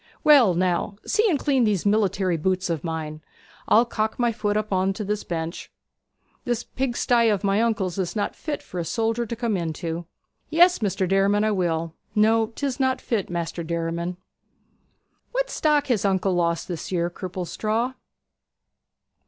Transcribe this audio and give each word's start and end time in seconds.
Well, 0.23 0.55
now, 0.55 0.95
see 1.05 1.29
and 1.29 1.37
clean 1.37 1.63
these 1.63 1.85
military 1.85 2.35
boots 2.35 2.71
of 2.71 2.83
mine. 2.83 3.21
I'll 3.67 3.85
cock 3.85 4.17
my 4.17 4.31
foot 4.31 4.57
up 4.57 4.73
on 4.73 4.93
this 4.93 5.23
bench. 5.23 5.71
This 6.43 6.63
pigsty 6.63 7.29
of 7.29 7.43
my 7.43 7.61
uncle's 7.61 7.99
is 7.99 8.15
not 8.15 8.35
fit 8.35 8.63
for 8.63 8.79
a 8.79 8.83
soldier 8.83 9.27
to 9.27 9.35
come 9.35 9.55
into.' 9.55 10.07
'Yes, 10.49 10.81
Maister 10.81 11.05
Derriman, 11.05 11.43
I 11.43 11.51
will. 11.51 11.93
No, 12.15 12.47
'tis 12.47 12.79
not 12.79 12.99
fit, 12.99 13.29
Maister 13.29 13.61
Derriman.' 13.63 14.17
'What 15.33 15.51
stock 15.51 15.85
has 15.85 16.03
uncle 16.03 16.33
lost 16.33 16.67
this 16.67 16.91
year, 16.91 17.11
Cripplestraw?' 17.11 17.93